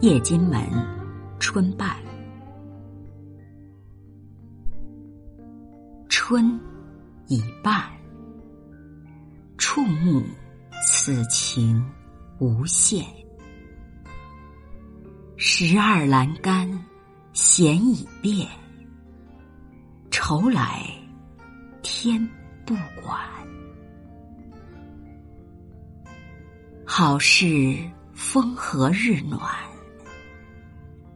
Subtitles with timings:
[0.00, 0.66] 夜金门，
[1.38, 1.94] 春半。
[6.08, 6.58] 春
[7.26, 7.84] 已半，
[9.58, 10.22] 触目
[10.82, 11.84] 此情
[12.38, 13.04] 无限。
[15.36, 16.66] 十二栏杆
[17.34, 18.48] 弦已变，
[20.10, 20.82] 愁来
[21.82, 22.26] 天
[22.64, 23.20] 不管。
[26.86, 27.76] 好事
[28.14, 29.38] 风和日暖。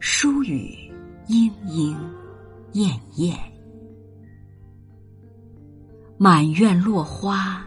[0.06, 0.92] 疏雨
[1.28, 1.96] 莺莺
[2.74, 3.34] 燕燕，
[6.18, 7.66] 满院落花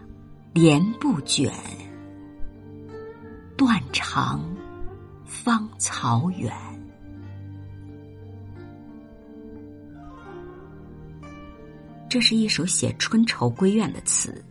[0.54, 1.52] 莲不卷，
[3.58, 4.40] 断肠
[5.26, 6.54] 芳草远。
[12.08, 14.46] 这是一首写春愁闺怨的词，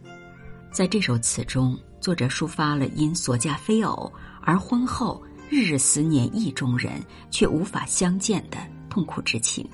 [0.72, 4.12] 在这首词中，作者抒发了因所嫁非偶
[4.42, 5.22] 而婚后。
[5.48, 8.58] 日日思念意中人，却无法相见的
[8.90, 9.68] 痛苦之情。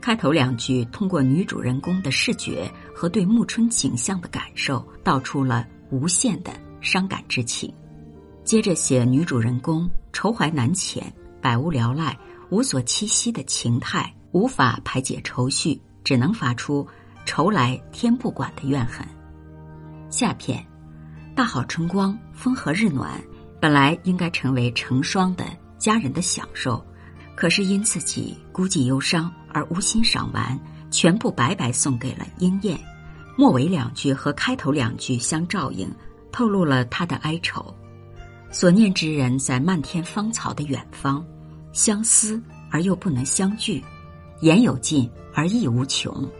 [0.00, 6.52] 开头两句通过女主人公的视觉和对暮春景象的感受，道出了无限的
[6.82, 7.72] 伤感之情。
[8.44, 11.02] 接着写女主人公愁怀难遣、
[11.40, 12.14] 百无聊赖、
[12.50, 16.86] 无所栖息的情态，无法排解愁绪，只能发出
[17.24, 19.06] “愁来天不管”的怨恨。
[20.10, 20.62] 下片，
[21.34, 23.18] 大好春光，风和日暖。
[23.60, 25.44] 本来应该成为成双的
[25.78, 26.84] 家人的享受，
[27.34, 30.58] 可是因自己孤寂忧伤而无心赏玩，
[30.90, 32.78] 全部白白送给了英燕。
[33.36, 35.90] 末尾两句和开头两句相照应，
[36.30, 37.74] 透露了他的哀愁。
[38.50, 41.24] 所念之人在漫天芳草的远方，
[41.72, 43.82] 相思而又不能相聚，
[44.40, 46.30] 言有尽而意无穷。